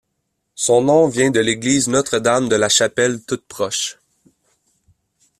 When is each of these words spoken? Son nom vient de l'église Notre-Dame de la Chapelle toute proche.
Son 0.55 0.81
nom 0.81 1.07
vient 1.09 1.29
de 1.29 1.39
l'église 1.39 1.87
Notre-Dame 1.87 2.49
de 2.49 2.55
la 2.55 2.69
Chapelle 2.69 3.21
toute 3.23 3.45
proche. 3.47 3.99